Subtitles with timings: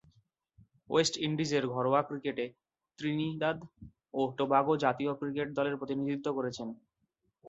[0.89, 2.45] West ইন্ডিজের ঘরোয়া ক্রিকেটে
[2.99, 3.57] ত্রিনিদাদ
[4.13, 6.67] ও টোবাগো জাতীয় ক্রিকেট দলের প্রতিনিধিত্ব করছেন।